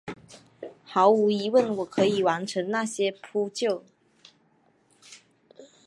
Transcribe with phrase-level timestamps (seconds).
[0.83, 3.83] 毫无疑问我可以完成那些扑救！